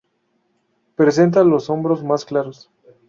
[0.95, 2.71] Presenta los hombros más claros.